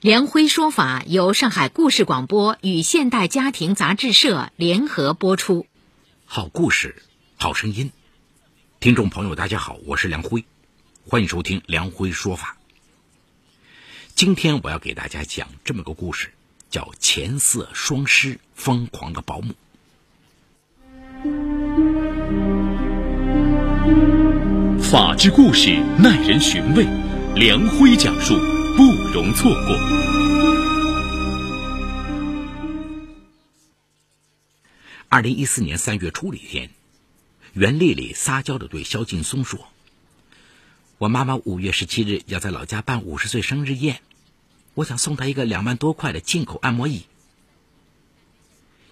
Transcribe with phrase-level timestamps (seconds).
[0.00, 5.66] 梁辉说法由上海故事广播与现代家庭杂志社联合播出。
[6.24, 7.02] 好故事，
[7.36, 7.90] 好声音。
[8.78, 10.44] 听众朋友，大家好，我是梁辉，
[11.04, 12.56] 欢迎收听梁辉说法。
[14.14, 16.30] 今天我要给大家讲这么个故事，
[16.70, 19.52] 叫《钱色双失：疯狂的保姆》。
[24.80, 26.86] 法治故事耐人寻味，
[27.34, 28.38] 梁辉讲述。
[28.78, 29.76] 不容错过。
[35.08, 36.70] 二零一四年三月初的一天，
[37.54, 39.66] 袁丽丽撒娇的对萧劲松说
[40.98, 44.00] ：“我妈妈五月十七日要在老家办五十岁生日宴，
[44.74, 47.02] 我想送她一个两万多块的进口按摩椅。”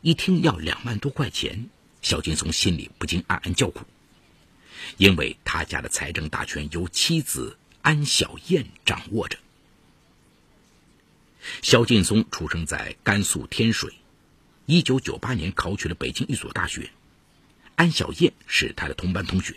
[0.02, 1.70] 一听要两万多块钱，
[2.02, 3.84] 萧劲松心里不禁暗暗叫苦，
[4.96, 9.38] 因为他家的财政大权由妻子安小燕掌握着。
[11.62, 13.92] 萧劲松出生在甘肃天水，
[14.66, 16.90] 一九九八年考取了北京一所大学。
[17.74, 19.54] 安小燕是他的同班同学。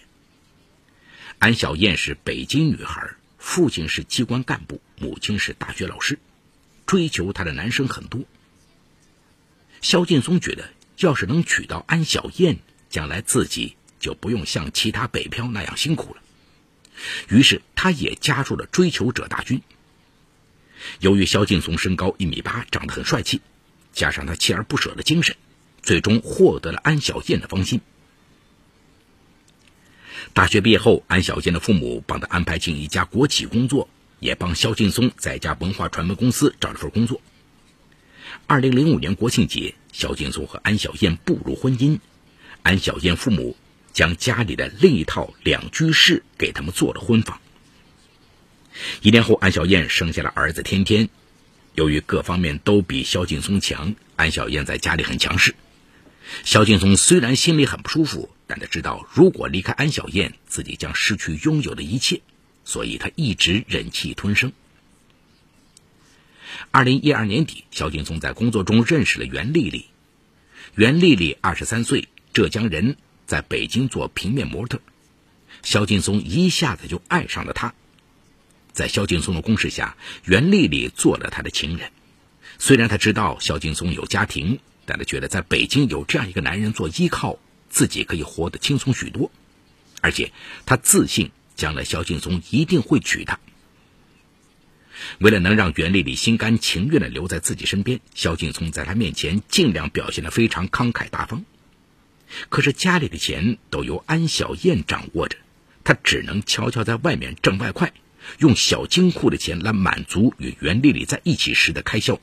[1.39, 6.19] 安小燕是北京女孩，父亲是机关干部，母亲是大学老师，
[6.85, 8.21] 追求她的男生很多。
[9.81, 16.21] 萧劲松觉得，要是能娶到安小燕，将来自己就不用像其他北漂那样辛苦了。
[17.29, 19.61] 于是，他也加入了追求者大军。
[20.99, 23.41] 由于萧劲松身高一米八，长得很帅气，
[23.93, 25.35] 加上他锲而不舍的精神，
[25.81, 27.81] 最终获得了安小燕的芳心。
[30.33, 33.89] 大学毕业后，安小燕的父母帮他安排进一家国企工作，
[34.19, 37.21] 也帮萧劲松在一家文化传媒公司找了份工作。
[38.45, 41.99] 二零零五年国庆节，萧劲松和安小燕步入婚姻，
[42.61, 43.55] 安小燕父母
[43.91, 47.39] 将家里的另一套两居室给他们做了婚房。
[49.01, 51.09] 一年后，安小燕生下了儿子天天。
[51.75, 55.55] 由于各方面都比萧劲松强，安小燕在家里很强势。
[56.43, 62.21] 萧劲松虽然心里很不舒服，但他知道如果离开安小燕，自己将失去拥有的一切，
[62.65, 64.51] 所以他一直忍气吞声。
[66.71, 69.85] 二零一二年底，萧劲松在工作中认识了袁丽丽。
[70.75, 74.79] 袁丽丽二十三岁，浙江人，在北京做平面模特。
[75.63, 77.73] 萧劲松一下子就爱上了她。
[78.73, 81.91] 在萧劲松的攻势下，袁丽丽做了他的情人。
[82.57, 89.31] 虽然他知道萧劲松有家庭，但他觉得在北京有这样一个男人做依靠，自己可以活得轻松许多。
[90.01, 90.31] 而且
[90.65, 93.39] 他自信，将来萧劲松一定会娶她。
[95.19, 101.45] 为了能让袁丽丽心甘情愿地留在自己身边，萧劲松在她面前尽量表现得非常慷慨大方。
[102.49, 105.37] 可是家里的钱都由安小燕掌握着，
[105.83, 107.91] 他只能悄悄在外面挣外快。
[108.37, 112.19] 用小金库的钱来满足与袁丽丽在一起时的开销。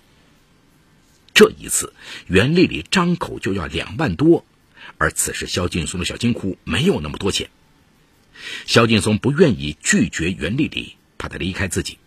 [1.35, 1.93] 这一次，
[2.27, 4.47] 袁丽丽张口就要两万多，
[4.97, 7.51] 而此时萧劲松的小金库没有那么多钱。
[8.67, 11.99] 萧劲松不愿意拒绝袁丽丽，怕她离开自己，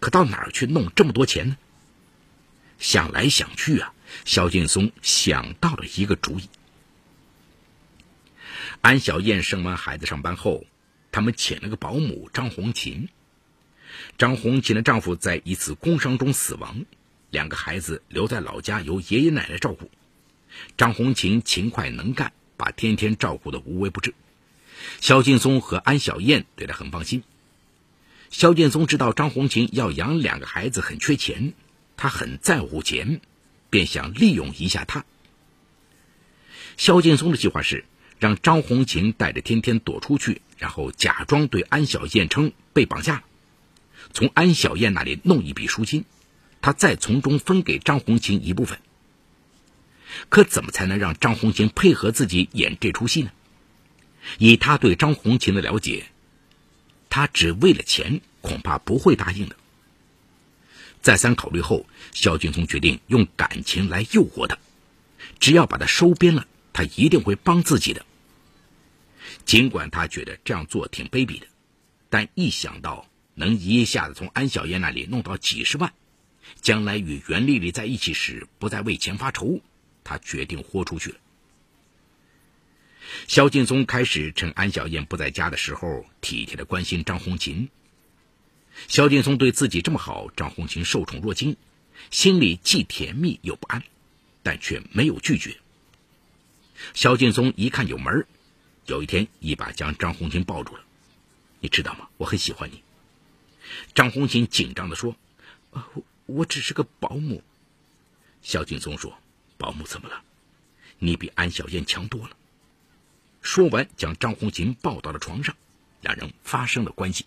[0.00, 1.56] 可到哪儿去弄这么多钱呢？
[2.78, 3.92] 想来想去啊，
[4.24, 6.48] 萧劲松想到了一个主意。
[8.80, 10.64] 安小燕生完孩子上班后，
[11.12, 13.08] 他们请了个保姆张红琴。
[14.18, 16.84] 张红琴的丈夫在一次工伤中死亡，
[17.30, 19.90] 两个孩子留在老家由爷爷奶奶照顾。
[20.76, 24.14] 张红琴勤快能干，把天天照顾的无微不至。
[25.00, 27.22] 肖劲松和安小燕对她很放心。
[28.30, 31.52] 肖劲松知道张红琴要养两个孩子很缺钱，
[31.96, 33.20] 他很在乎钱，
[33.70, 35.04] 便想利用一下她。
[36.76, 37.84] 肖劲松的计划是
[38.18, 43.22] 让张红琴带着天天躲出去，然后假装对安小燕称被绑架。
[44.12, 46.04] 从安小燕那里弄一笔赎金，
[46.60, 48.78] 他再从中分给张红琴一部分。
[50.28, 53.30] 可怎么才能让张红琴配合自己演这出戏呢？
[54.38, 56.04] 以他对张红琴的了解，
[57.08, 59.56] 他只为了钱，恐怕不会答应的。
[61.00, 64.58] 再三考虑后，肖劲松决定用感情来诱惑他，
[65.40, 68.04] 只要把他收编了，他一定会帮自己的。
[69.44, 71.46] 尽管他觉得这样做挺卑鄙的，
[72.10, 73.08] 但一想到……
[73.34, 75.92] 能一下子从安小燕那里弄到几十万，
[76.60, 79.60] 将来与袁丽丽在一起时不再为钱发愁，
[80.04, 81.16] 他决定豁出去了。
[83.26, 87.68] 萧劲松开始趁安小燕不在家的时候，体贴的关心张红琴。
[88.88, 91.56] 萧劲松对自己这么好，张红琴受宠若惊，
[92.10, 93.82] 心里既甜蜜又不安，
[94.42, 95.56] 但却没有拒绝。
[96.94, 98.26] 萧劲松一看有门
[98.86, 100.82] 有一天一把将张红琴抱住了。
[101.60, 102.08] 你知道吗？
[102.16, 102.82] 我很喜欢你。
[103.94, 105.16] 张红琴紧张的说
[105.70, 107.42] ：“我我只是个保姆。”
[108.42, 109.18] 萧劲松说
[109.58, 110.22] ：“保姆怎么了？
[110.98, 112.36] 你比安小燕强多了。”
[113.42, 115.56] 说完，将张红琴抱到了床上，
[116.00, 117.26] 两人发生了关系。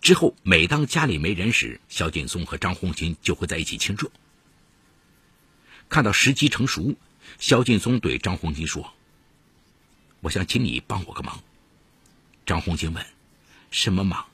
[0.00, 4.10] 之后，每当家里没人时，萧劲松和张红琴就会在一起亲热。
[5.88, 6.96] 看到时机成熟，
[7.38, 8.92] 萧劲松对张红琴说
[10.20, 11.42] ：“我想请你帮我个忙。”
[12.46, 13.06] 张红琴问
[13.70, 14.26] ：“什么忙？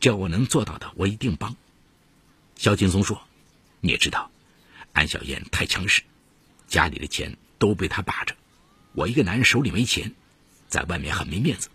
[0.00, 1.56] 只要我能做到的，我一定帮。”
[2.56, 3.22] 肖劲松说
[3.80, 4.30] ：“你也知道，
[4.92, 6.02] 安小燕太强势，
[6.66, 8.34] 家里的钱都被她把着。
[8.92, 10.12] 我一个男人手里没钱，
[10.68, 11.68] 在外面很没面子，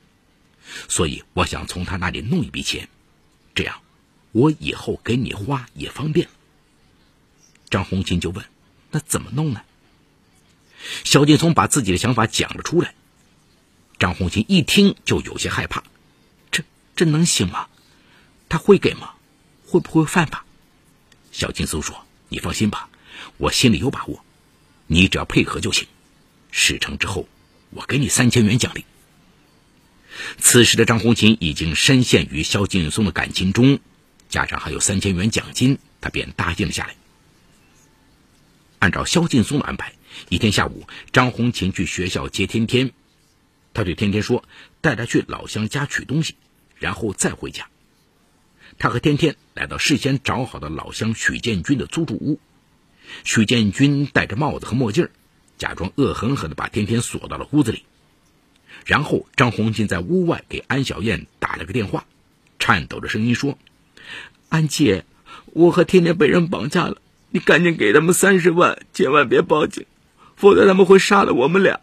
[0.89, 2.89] 所以我想从她那里弄一笔钱。”
[3.55, 3.81] 这样，
[4.31, 6.27] 我以后给你花也方便。
[7.69, 8.45] 张红琴就问
[8.91, 9.61] ：“那怎么弄呢？”
[11.05, 12.93] 肖劲松把自己的想法讲了出来。
[13.99, 15.83] 张红琴一听就有些害怕
[16.51, 16.63] ：“这
[16.95, 17.69] 这能行吗？
[18.53, 19.15] 他会给吗？
[19.65, 20.45] 会不会犯法？”
[21.33, 22.87] 萧劲松说：“你放心吧，
[23.37, 24.23] 我心里有把握，
[24.85, 25.87] 你只要配合就行。
[26.51, 27.27] 事成之后，
[27.71, 28.85] 我给你三千元奖励。”
[30.37, 33.79] 此时的张红琴已经深陷于萧劲松的感情中，
[34.29, 36.95] 加上还有三千元奖金，他便答应了下来。
[38.77, 39.93] 按照萧劲松的安排，
[40.29, 42.91] 一天下午，张红琴去学校接天天，
[43.73, 44.45] 他对天天说
[44.79, 46.35] ：“带他去老乡家取东西，
[46.75, 47.67] 然后再回家。”
[48.77, 52.39] 他和天天来到事先找好的老乡许建军的租住屋，
[53.23, 55.07] 许建军戴着帽子和墨镜，
[55.57, 57.83] 假装恶狠狠地把天天锁到了屋子里。
[58.85, 62.05] 然后张红琴在屋外给安小燕打了个电话，
[62.59, 63.57] 颤抖着声音说
[64.49, 65.05] ：“安姐，
[65.45, 66.97] 我和天天被人绑架了，
[67.29, 69.85] 你赶紧给他们三十万，千万别报警，
[70.35, 71.79] 否则他们会杀了我们俩。”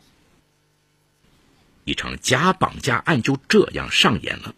[1.85, 4.55] 一场假绑架案就这样上演了。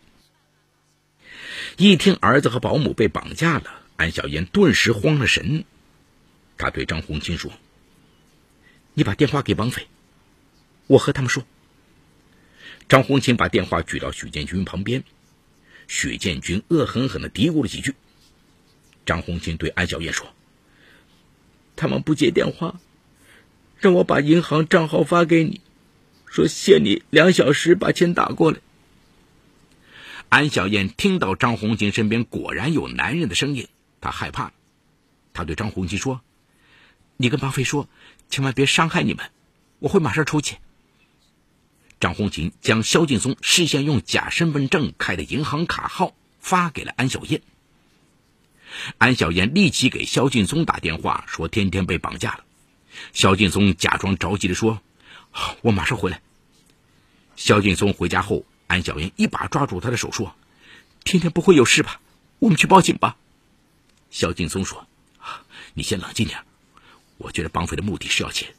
[1.77, 5.65] 一听儿子和保姆被绑架了，安小燕顿时慌了神，
[6.59, 7.51] 她对张红琴说
[8.95, 9.87] ：“你把电话给绑匪，
[10.87, 11.45] 我和他们说。”
[12.89, 15.03] 张红琴把电话举到许建军旁边，
[15.89, 17.95] 许建军恶狠狠地嘀咕了几句。
[19.07, 20.33] 张红琴对安小燕说
[21.75, 22.81] ：“他们不接电话，
[23.79, 25.61] 让我把银行账号发给你，
[26.27, 28.59] 说限你两小时把钱打过来。”
[30.33, 33.69] 安小燕听到张红琴身边果然有男人的声音，
[34.01, 34.51] 她害怕，
[35.35, 36.23] 她对张红琴说
[37.19, 37.87] ：“你跟王飞说，
[38.31, 39.31] 千万别伤害你们，
[39.79, 40.57] 我会马上出去。”
[42.01, 47.43] 张红琴将肖劲松事先用假身份证开的银行卡号发给了安小燕。
[48.97, 52.45] 安小燕立即给肖劲松打电话，说天天被绑架了。
[53.13, 54.81] 肖劲松假装着急的说
[55.61, 56.23] ：“我马上回来。”
[57.37, 60.35] 肖劲松回家后，安小燕一把抓住他的手说
[61.05, 62.01] ：“天天不会有事吧？
[62.39, 63.19] 我们去报警吧。”
[64.11, 64.89] 萧劲松说
[65.75, 66.43] ：“你先冷静点，
[67.19, 68.55] 我觉得绑匪的目的是要钱，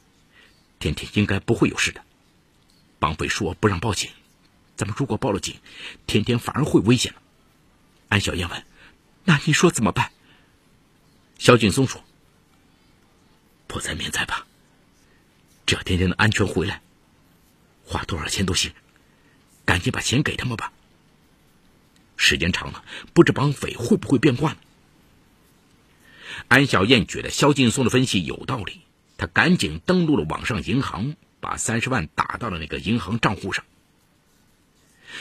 [0.78, 2.00] 天天应该不会有事的。”
[3.00, 4.08] 绑匪说不让报警，
[4.76, 5.58] 咱们如果报了警，
[6.06, 7.20] 天天反而会危险了。
[8.08, 8.64] 安小燕问
[9.26, 10.12] ：“那你说怎么办？”
[11.40, 12.04] 萧劲松说
[13.66, 14.46] ：“迫在面在吧，
[15.66, 16.82] 只要天天能安全回来，
[17.84, 18.72] 花多少钱都行，
[19.64, 20.72] 赶紧把钱给他们吧。
[22.16, 24.56] 时间长了，不知绑匪会不会变卦？”
[26.48, 28.80] 安小燕觉得萧劲松的分析有道理，
[29.16, 31.16] 她赶紧登录了网上银行。
[31.40, 33.66] 把三十万打到了那个银行账户上。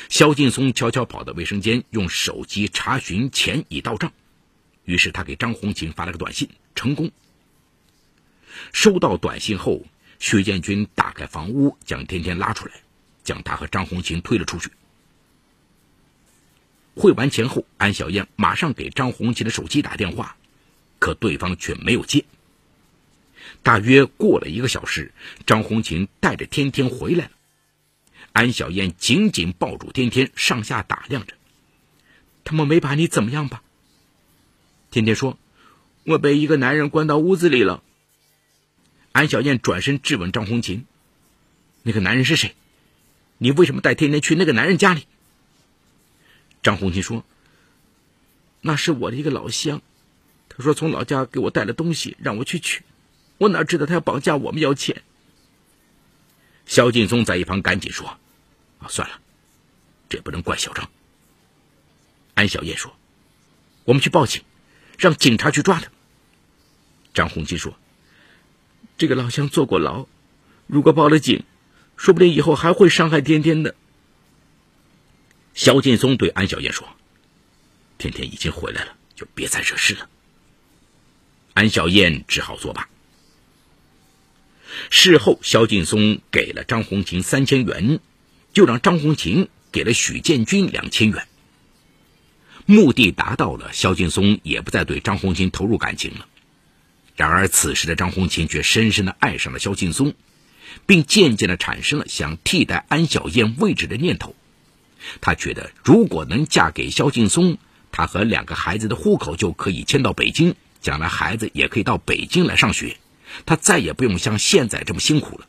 [0.08, 4.14] 萧劲松悄悄跑到卫生间，用手机查询钱已到账。
[4.86, 7.12] 于是他给张红琴发了个短信，成功。
[8.72, 9.86] 收到短信后，
[10.18, 12.72] 薛建军打开房屋，将天天拉出来，
[13.24, 14.72] 将他和张红琴推了出去。
[16.96, 20.38] 汇完钱后，安小燕马上给张红琴的手机打电话，
[21.00, 22.26] 可对方却没有接。
[23.64, 25.12] 大约过了一个小时，
[25.46, 27.32] 张红琴带着天天回来了。
[28.32, 31.34] 安小燕紧紧抱住天天，上下打量着。
[32.44, 33.64] 他们没把你怎么样吧？
[34.92, 35.40] 天天说
[36.06, 37.82] ：“我被一个男人关到屋子里了。”
[39.14, 40.86] 安小燕转身质问张红琴
[41.82, 42.56] ：“那个男人是谁？
[43.44, 45.06] 你为什么带天天去那个男人家里？”
[46.64, 47.26] 张红琴说
[48.62, 49.82] ：“那是我的一个老乡，
[50.48, 52.84] 他说从老家给我带了东西，让我去取。”
[53.40, 55.04] 我哪知道他要绑架我们要钱？
[56.66, 58.18] 萧劲松在一旁赶紧说
[58.80, 59.20] ：“啊，算了，
[60.08, 60.90] 这不能怪小张。”
[62.36, 62.96] 安小燕说
[63.84, 64.42] ：“我们去报警，
[64.98, 65.92] 让警察去抓他。”
[67.14, 67.78] 张红琴说
[68.98, 70.08] ：“这个老乡坐过牢，
[70.66, 71.44] 如果报了警，
[71.98, 73.76] 说不定以后还会伤害天天的。”
[75.54, 76.88] 萧劲松对安小燕说
[77.98, 80.10] ：“天天已经回来了，就别再惹事了。”
[81.54, 82.90] 安小燕只好作罢。
[84.90, 88.00] 事后，萧劲松给了张红琴三千元，
[88.54, 91.28] 就让张红琴给了许建军两千元。
[92.66, 96.28] 目的达到了，萧劲松也不再对张红琴投入感情了。
[97.16, 100.16] 然而，此时的张红琴却深深的爱上了萧劲松，
[100.86, 104.36] 并渐渐的产生了想替代安小燕位置的念头。
[105.22, 107.58] 她觉得，如果能嫁给萧劲松，
[107.92, 112.98] 她和两个孩子的户口就可以迁到北京，将来孩子也可以到北京来上学。
[113.46, 115.48] 她再也不用像现在这么辛苦了。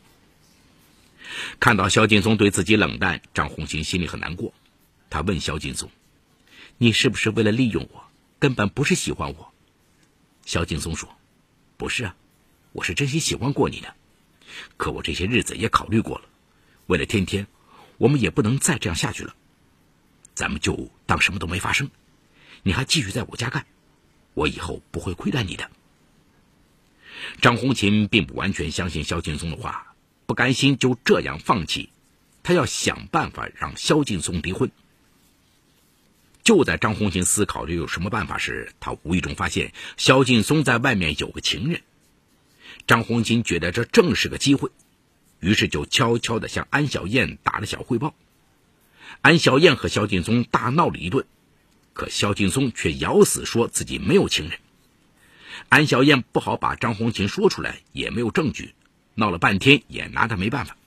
[1.59, 4.53] 看到萧劲松对自己冷淡，张红星心里很难过。
[5.09, 5.89] 他问萧劲松
[6.77, 8.03] ：“你是不是为了利用我？
[8.39, 9.53] 根本不是喜欢我？”
[10.45, 11.09] 萧劲松说
[11.77, 12.15] ：“不是啊，
[12.73, 13.93] 我是真心喜欢过你的。
[14.77, 16.25] 可我这些日子也考虑过了，
[16.87, 17.47] 为了天天，
[17.97, 19.35] 我们也不能再这样下去了。
[20.33, 21.89] 咱们就当什么都没发生，
[22.63, 23.65] 你还继续在我家干，
[24.33, 25.69] 我以后不会亏待你的。”
[27.41, 29.95] 张红琴并不完全相信萧劲松的话，
[30.25, 31.89] 不甘心就这样放弃，
[32.43, 34.69] 她要想办法让萧劲松离婚。
[36.43, 41.81] 就在张红琴思考着有什么办法时，她无意中发现萧劲松在外面有个情人。
[42.87, 44.69] 张红琴觉得这正是个机会，
[45.39, 48.13] 于是就悄悄地向安小燕打了小汇报。
[49.21, 51.25] 安小燕和萧劲松大闹了一顿，
[51.93, 54.59] 可萧劲松却咬死说自己没有情人。
[55.69, 58.75] 安小燕不好把张红琴说出来，也没有证据，
[59.15, 60.77] 闹了半天也拿他没办法。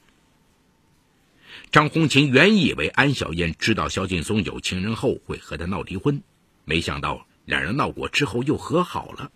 [1.73, 6.23] 张红琴原以为安小燕知道萧劲松有情人后会和他闹离婚，
[6.65, 9.33] 没想到两人闹过之后又和好了。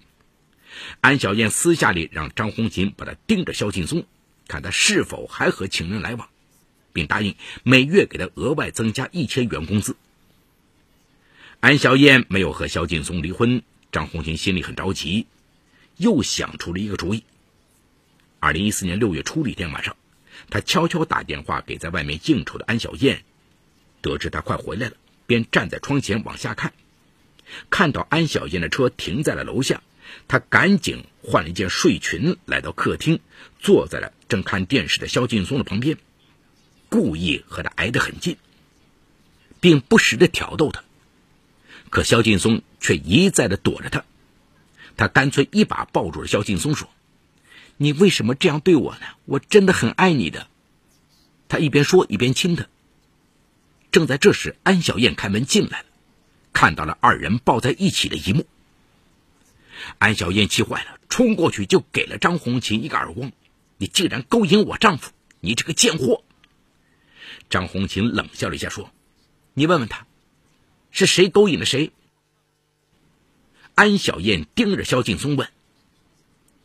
[1.00, 4.04] 安小燕私下里让张红琴把他盯着萧劲松，
[4.48, 6.28] 看他是否还和情人来往，
[6.92, 9.96] 并答应每月给他额外增加一千元工资。
[11.60, 13.62] 安小燕没有和萧劲松离婚。
[13.92, 15.26] 张红琴心里很着急，
[15.98, 17.24] 又想出了一个主意。
[18.40, 19.94] 二零一四年六月初的一天晚上，
[20.48, 23.22] 他悄悄打电话给在外面应酬的安小燕，
[24.00, 26.72] 得知他快回来了，便站在窗前往下看。
[27.68, 29.82] 看到安小燕的车停在了楼下，
[30.28, 33.20] 他赶紧换了一件睡裙，来到客厅，
[33.60, 35.98] 坐在了正看电视的萧劲松的旁边，
[36.88, 38.36] 故意和他挨得很近，
[39.60, 40.82] 并不时的挑逗他。
[41.90, 44.04] 可萧劲松却一再的躲着他，
[44.96, 46.88] 他干脆一把抱住了萧劲松，说
[47.76, 49.00] ：“你为什么这样对我呢？
[49.26, 50.48] 我真的很爱你的。”
[51.48, 52.66] 他一边说一边亲他。
[53.90, 55.86] 正在这时，安小燕开门进来了，
[56.54, 58.46] 看到了二人抱在一起的一幕。
[59.98, 63.32] 安小燕气坏了，冲过去就给了张红琴一个耳光
[63.78, 66.24] ：“你竟然勾引我丈夫，你这个贱货！”
[67.50, 68.90] 张红琴冷笑了一下，说
[69.54, 70.06] ：“你问问他。”
[70.90, 71.90] 是谁勾引了谁？
[73.74, 75.48] 安小燕盯着萧劲松问：“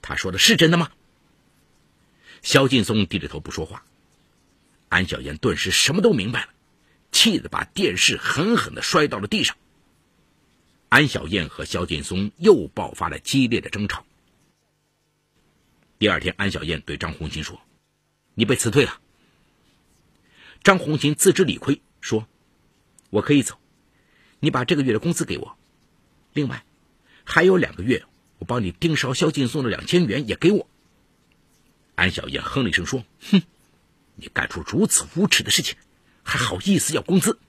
[0.01, 0.91] 他说的是真的吗？”
[2.43, 3.83] 萧劲松低着头不说话。
[4.89, 6.50] 安小燕顿时什么都明白了，
[7.12, 9.57] 气得把电视狠狠的摔到了地上。
[10.89, 14.06] 安小燕和萧劲松又爆发了激烈的争吵。
[16.00, 17.60] 第二天，安小燕对张红琴说
[18.36, 19.00] ：“你被辞退了。”
[20.63, 22.27] 张红琴自知理亏，说
[23.10, 23.58] ：“我可以走。”
[24.39, 25.58] 你把这个月的工资给我，
[26.34, 26.63] 另外
[27.24, 28.06] 还有两个月，
[28.38, 30.70] 我帮你盯梢萧劲松的两千元也给我。
[31.96, 33.41] 安小燕哼了一声说：“哼，
[34.15, 35.75] 你干出如此无耻的事情，
[36.22, 37.39] 还好意思要工资？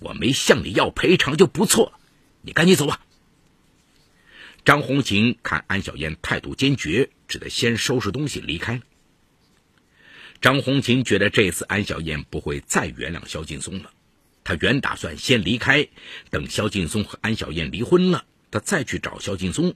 [0.00, 2.00] 我没向你要赔偿就不错了，
[2.42, 3.00] 你赶紧走吧。”
[4.64, 8.82] 张红琴看安小燕态度坚决，只得先收拾东西离开了。
[10.40, 13.92] 张红琴觉得这次安小燕不会再原谅萧劲松了。
[14.44, 15.88] 他原打算先离开，
[16.30, 19.74] 等萧劲松和安小燕离婚了，他再去找萧劲松。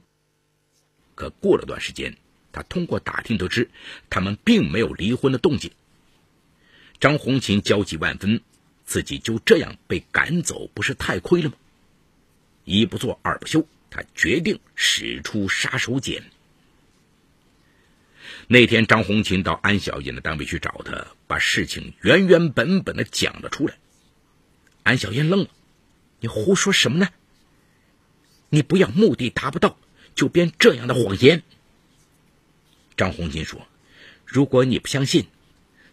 [1.15, 2.17] 可过了段时间，
[2.51, 3.69] 他通过打听得知，
[4.09, 5.71] 他们并没有离婚的动静。
[6.99, 8.41] 张红琴焦急万分，
[8.85, 11.55] 自己就这样被赶走，不是太亏了吗？
[12.67, 16.21] 一不做二不休，他决定使出杀手锏。
[18.49, 23.77] 那天，张红琴到安小燕的单位去找他，把事情原原本本的讲了出来。
[24.83, 25.49] 安小燕愣了
[26.19, 27.07] ：“你胡说什么呢？
[28.49, 29.77] 你不要目的达不到
[30.13, 31.43] 就编这样的谎言。”
[32.97, 33.65] 张红琴说
[34.27, 35.27] ：“如果你不相信，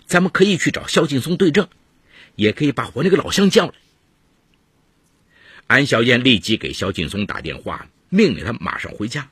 [0.06, 1.68] 咱们可以去找萧劲松对证，
[2.34, 3.74] 也可以把我那个老乡叫来。
[5.66, 9.30] 安小燕立即给萧劲松打电话，命令他马上回家。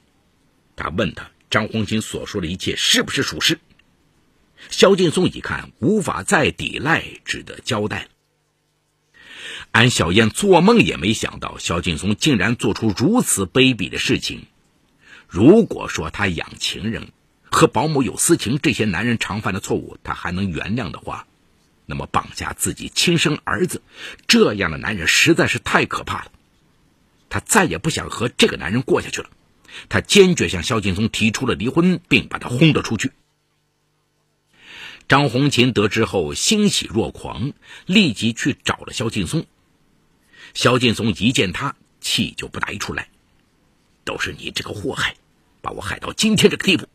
[0.77, 3.59] 他问他张红琴所说的一切是不是属实。
[4.71, 8.09] 萧劲松一看无法再抵赖，只得交代。
[9.73, 14.47] 安小燕做梦也没想到，萧劲松竟然做出如此卑鄙的事情。
[15.29, 17.09] 如果说他养情人
[17.43, 21.27] 和保姆有私情，这些男人常犯的错误，他还能原谅的话，
[21.87, 23.83] 那么绑架自己亲生儿子，
[24.27, 26.33] 这样的男人实在是太可怕了。
[27.29, 29.31] 他再也不想和这个男人过下去了。
[29.89, 33.13] 他坚决向萧劲松提出了离婚，并把他轰了出去。
[35.09, 37.53] 张红琴得知后欣喜若狂，
[37.87, 39.47] 立即去找了萧劲松。
[40.55, 43.09] 萧劲松一见他，气就不打一处来，
[44.05, 45.17] 都是你这个祸害，
[45.63, 46.87] 把我害到今天这个地步。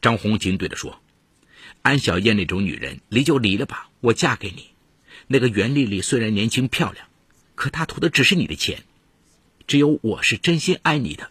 [0.00, 1.00] 张红琴对他说
[1.82, 4.68] ：“安小燕那种女人，离就离了吧，我嫁给你。
[5.26, 7.06] 那个袁丽丽虽然年轻漂亮，
[7.54, 8.84] 可她图的只是你的钱，
[9.66, 11.30] 只有我是真心爱你的。”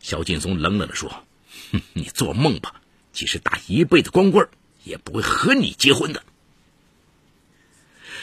[0.00, 1.24] 萧劲松冷冷地说
[1.72, 2.80] ：“哼， 你做梦吧！
[3.12, 4.48] 即使打一辈子光棍，
[4.84, 6.22] 也不会和你结婚的。”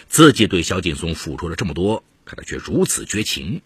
[0.08, 3.62] 自己对萧劲松付出了这么多，可他却如此绝情。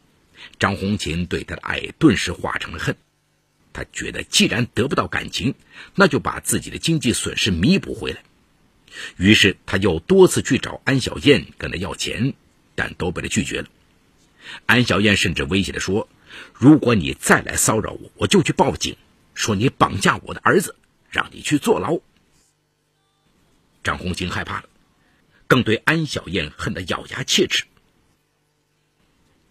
[0.57, 2.95] 张红琴对他的爱顿时化成了恨。
[3.79, 5.55] 他觉得既然得不到感情，
[5.95, 8.23] 那就把自己的经济损失弥补回来。
[9.15, 12.33] 于是他又多次去找安小燕跟他要钱，
[12.75, 13.69] 但都被他拒绝了。
[14.65, 16.09] 安小燕甚至威胁的说
[16.53, 18.97] ：“如果你再来骚扰我，我就去报警，
[19.33, 20.75] 说你绑架我的儿子，
[21.09, 21.99] 让你去坐牢。”
[23.81, 24.65] 张红星害怕了。
[25.47, 27.63] 更对安小燕恨得咬牙切齿，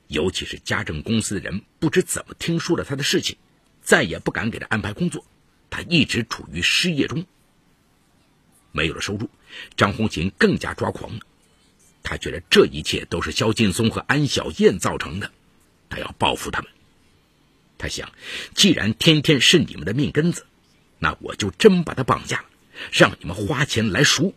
[0.06, 3.38] 尤其是家政公司的人不知怎么听说了他的事情，
[3.88, 5.25] 再也不敢给他安排工作，
[5.71, 7.25] 他一直处于失业中。
[8.71, 9.30] 没有了收入，
[9.78, 11.21] 张红琴更加抓狂了。
[12.02, 15.32] 他觉得这一切都是肖劲松和安小燕造成的，
[15.89, 16.71] 他要报复他们。
[17.78, 18.12] 他想，
[18.54, 20.45] 既然天天是你们的命根子，
[20.99, 22.45] 那我就真把他绑架了，
[22.93, 24.34] 让你们花钱来赎。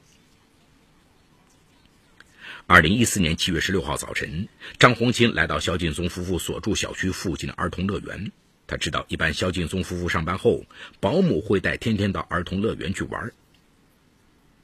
[2.67, 4.47] 二零一四年七月十六号早晨，
[4.80, 8.32] 张红琴来到肖劲松夫妇所住小区附近的儿童乐园。
[8.71, 10.63] 他知道，一般萧劲松夫妇上班后，
[11.01, 13.34] 保姆会带天天到儿童乐园去玩。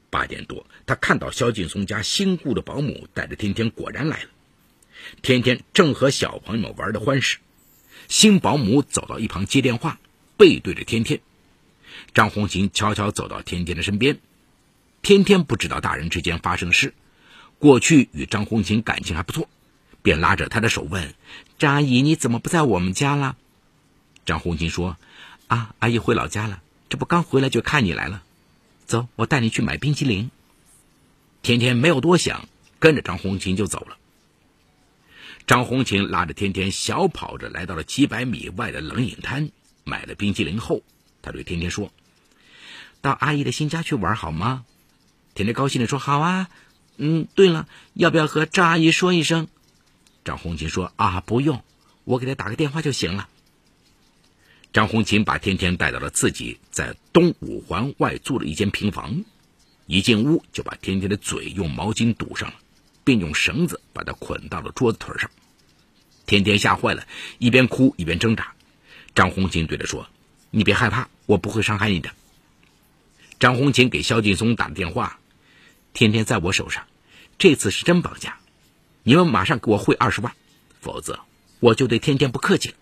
[0.08, 4.30] 八点多，他看到萧劲松家新雇的保姆带着天天果然来了。
[5.20, 7.36] 天天正和小朋友们玩的欢实，
[8.08, 10.00] 新保姆走到一旁接电话，
[10.38, 11.20] 背对着天天。
[12.14, 14.18] 张红琴悄悄走到天天的身边，
[15.02, 16.94] 天天不知道大人之间发生的事。
[17.58, 19.50] 过去与张红琴感情还不错，
[20.00, 21.12] 便拉着她的手问
[21.60, 23.36] ：“张阿姨，你怎么不在我们家了？”
[24.28, 24.98] 张红琴说
[25.48, 26.60] ：“啊，阿姨回老家了，
[26.90, 28.22] 这不刚回来就看你来了。
[28.84, 30.30] 走，我带你去买冰淇淋。”
[31.40, 32.46] 天天没有多想，
[32.78, 33.96] 跟着张红琴就走了。
[35.46, 39.48] 张红琴拉着天天小跑着来到了几百米外的冷饮摊，
[39.84, 40.82] 买了冰淇淋后，
[41.22, 41.90] 他对天天说
[43.00, 44.66] ：“到阿姨的新家去玩好吗？”
[45.32, 46.50] 天天高兴地说：“好啊。”
[47.00, 49.48] 嗯，对了，要不要和张阿姨说一声？
[50.22, 51.64] 张红琴说：“啊，不用，
[52.04, 53.26] 我给她打个电话就行了。”
[54.72, 59.24] 张红琴把天天带到了自己在东五环外租的一间平房，
[59.86, 62.54] 一进屋就把天天的嘴用毛巾堵上了，
[63.02, 65.30] 并用绳子把他捆到了桌子腿上。
[66.26, 67.06] 天天吓坏了，
[67.38, 68.52] 一边哭一边挣扎。
[69.14, 70.06] 张红琴对他说
[70.52, 72.10] ：“你别害怕，我不会伤害你的。”
[73.40, 75.18] 张红琴给萧劲松打了电话。
[75.94, 76.86] 天天在我手上，
[77.38, 78.38] 这次是真绑架，
[79.02, 80.32] 你们马上给我汇二十万，
[80.80, 81.18] 否则
[81.58, 82.74] 我就对天天不客气了。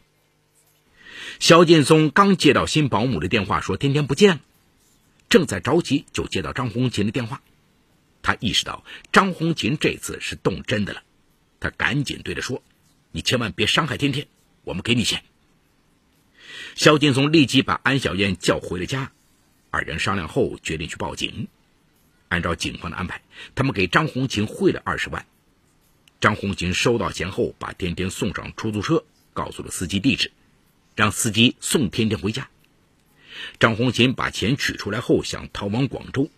[1.39, 4.41] 肖劲松刚接到新保姆的电话，说天天不见了，
[5.29, 7.43] 正在着急，就接到张红琴的电话。
[8.23, 11.03] 他意识到张红琴这次是动真的了，
[11.61, 12.63] 他赶紧对他说
[13.13, 14.27] ：“你千万别伤害天天，
[14.65, 15.23] 我们给你钱。”
[16.75, 19.13] 肖劲松立即把安小燕叫回了家，
[19.71, 21.49] 二人商量后决定去报警。
[22.29, 23.23] 按照警方的安排，
[23.55, 25.25] 他们给张红琴汇了二十万。
[26.21, 30.33] 张红琴收到钱后，把天天送上出租车，告诉了司机地址，
[30.97, 32.49] 让司机送天天回家。
[33.61, 36.29] 张红琴把钱取出来后，想逃往广州。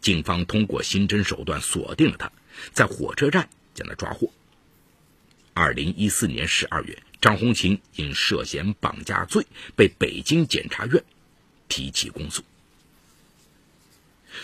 [0.00, 2.30] 警方通过刑侦手段锁定了他，
[2.72, 4.30] 在火车站将他抓获。
[5.54, 11.02] 二零一四年十二月，张红琴因涉嫌绑架罪被北京检察院
[11.66, 12.44] 提起公诉。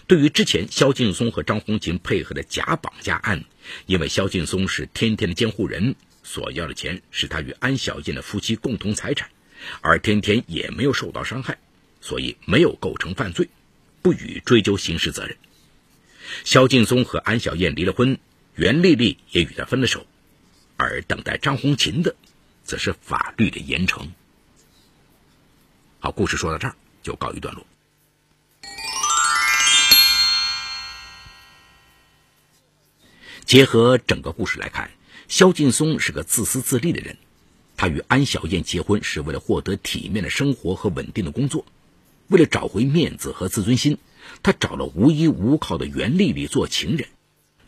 [0.08, 3.44] 对于之前萧劲松和张红琴配合的假绑架案，
[3.86, 9.30] 因为萧劲松是天天的监护人，所要的钱是他与安小燕的夫妻共同财产，
[9.80, 11.58] 而天天也没有受到伤害，
[12.00, 13.48] 所以没有构成犯罪。
[14.02, 15.36] 不予追究刑事责任。
[16.44, 18.18] 萧劲松和安小燕离了婚，
[18.54, 20.06] 袁丽丽也与他分了手，
[20.76, 22.14] 而等待张红琴的，
[22.64, 24.08] 则是法律的严惩。
[26.00, 27.66] 好，故事说到这儿就告一段落。
[33.46, 34.90] 结合整个故事来看，
[35.28, 37.16] 萧劲松是个自私自利的人。
[37.76, 41.64] 他与安小燕结婚是为了获得体面的生活和稳定的工作，
[42.28, 43.98] 为了找回面子和自尊心，
[44.42, 47.08] 他找了无依无靠的袁丽丽做情人。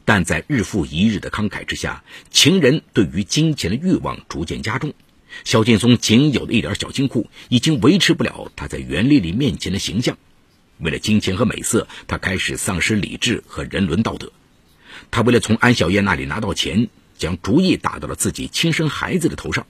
[0.04, 4.94] 但在日复一日的慷慨之下，情人对于金钱的欲望逐渐加重。
[5.44, 10.16] 肖劲松仅有的一点小金库已经维持不了他在袁丽丽面前的形象。
[10.78, 14.30] 为了金钱和美色，他开始丧失理智和人伦道德。
[15.10, 16.88] 他为了从安小燕那里拿到钱，
[17.18, 19.66] 将主意打到了自己亲生孩子的头上。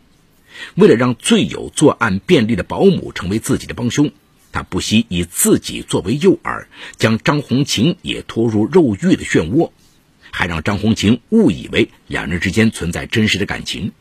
[0.75, 4.11] 为了让最有作案便利的保姆成为自己的帮凶，
[4.53, 6.67] 他不惜以自己作为诱饵，
[6.97, 9.71] 将张红琴也拖入肉欲的漩涡，
[10.31, 13.93] 还让张红琴误以为两人之间存在真实的感情。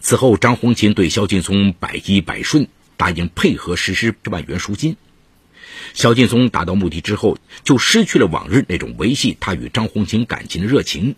[0.00, 4.96] 此后，张红琴对萧劲松百依百顺，答应配合实施万元赎金。
[5.92, 11.14] 萧劲松达到目的之后，就失去了往日那种维系他与张红琴感情的热情。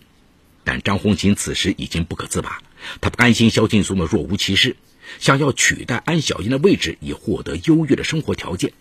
[0.68, 2.60] 但张红琴此时已经不可自拔，
[3.00, 4.76] 她不甘心萧劲松的若无其事，
[5.18, 8.74] 想要取代安小燕的位置，以获得优越的生活条件。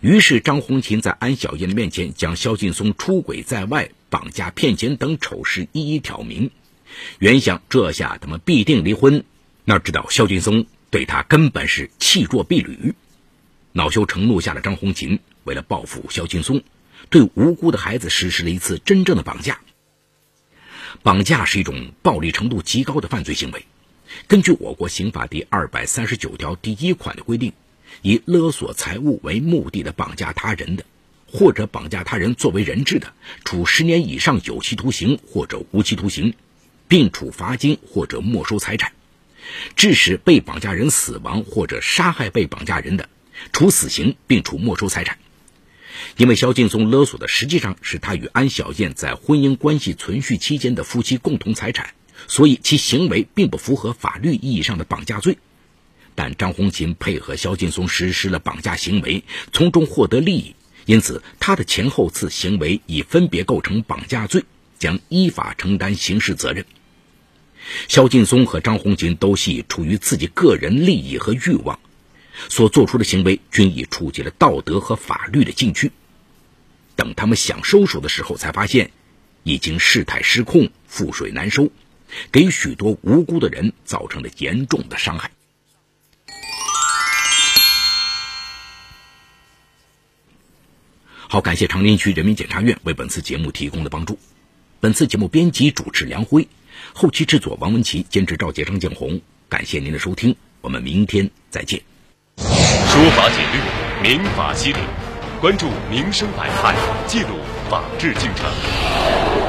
[0.00, 6.50] 于是，张红琴在安小燕的面前将萧劲松出轨在外、绑架骗钱等丑事一一挑明。
[7.20, 9.22] 原想这下他们必定离婚，
[9.64, 12.96] 哪知道萧劲松对他根本是弃若敝履。
[13.70, 16.64] 恼羞成怒下的张红琴，为了报复萧劲松，
[17.10, 19.60] 对无辜的孩子实施了一次真正的绑架。
[21.02, 23.64] 绑架是一种暴力程度极高的犯罪行为。
[24.26, 27.52] 根据我国刑法第二百三十九条第一款的规定，
[28.02, 30.84] 以勒索财物为目的的绑架他人的，
[31.26, 33.12] 或者绑架他人作为人质的，
[33.44, 36.34] 处十年以上有期徒刑或者无期徒刑，
[36.88, 38.90] 并处罚金或者没收财产；
[39.76, 43.08] 致使被绑架人死亡或者杀害被绑架人的，
[43.52, 45.18] 处死刑并处没收财产。
[46.16, 51.94] 因为肖劲松勒索的实际上是他与安小燕在婚姻关系存续期间的夫妻共同财产，
[52.26, 55.38] 所以其行为并不符合法律意义上的绑架罪。
[56.14, 64.44] 但张红琴配合肖劲松实施了绑架行为，从中获得利益，因此他的前后次行为已分别构成绑架罪，
[64.78, 66.66] 将依法承担刑事责任。
[67.88, 71.78] 肖劲松和张红琴都系出于自己个人利益和欲望。
[72.48, 75.92] 所做出的行为均已触及了道德和法律的禁区。
[76.96, 78.90] 等他们想收手的时候，才发现
[79.42, 81.70] 已经事态失控，覆水难收，
[82.30, 85.30] 给许多无辜的人造成了严重的伤害。
[91.28, 94.18] 好，感谢长宁区人民检察院为本次节目提供的帮助。
[94.80, 96.48] 本次节目编辑主持梁辉，
[96.92, 99.20] 后期制作王文琪，监制赵杰、张建红。
[99.48, 101.89] 感谢您的收听，我们明天再见。
[102.90, 103.60] 说法简略，
[104.02, 104.80] 民法犀利，
[105.40, 106.74] 关注民生百态，
[107.06, 107.36] 记录
[107.70, 108.44] 法治进程。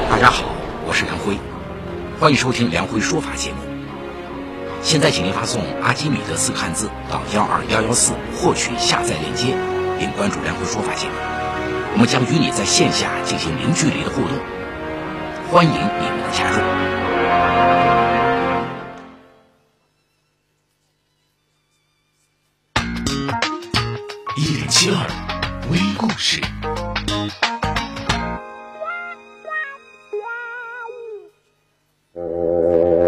[0.08, 0.44] 大家好，
[0.86, 1.36] 我是梁辉，
[2.20, 3.56] 欢迎收听梁辉说法节目。
[4.80, 9.56] 现在，请您发送“阿基米德”四个汉字到幺二幺幺四，获取下载链接，
[9.98, 11.14] 并关注梁辉说法节目。
[11.94, 14.38] 我们将与你在线下进行零距离的互动，
[15.50, 16.81] 欢迎你们的加入。